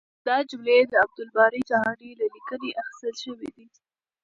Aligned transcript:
دا 0.27 0.35
جملې 0.49 0.79
د 0.91 0.93
عبدالباري 1.03 1.61
جهاني 1.69 2.09
له 2.19 2.25
لیکنې 2.35 2.69
اخیستل 2.81 3.15
شوې 3.23 3.49
دي. 3.55 3.67